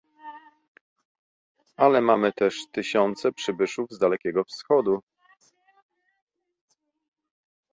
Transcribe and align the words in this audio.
Ale 1.77 2.01
mamy 2.01 2.33
też 2.33 2.57
tysiące 2.71 3.31
przybyszów 3.31 3.87
z 3.91 3.97
Dalekiego 3.97 4.43
Wschodu 4.43 5.01